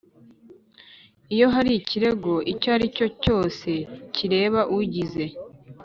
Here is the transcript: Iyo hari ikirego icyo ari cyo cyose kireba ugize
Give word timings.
Iyo 1.33 1.47
hari 1.55 1.71
ikirego 1.79 2.33
icyo 2.51 2.69
ari 2.75 2.85
cyo 2.95 3.07
cyose 3.23 3.69
kireba 4.15 4.61
ugize 4.77 5.25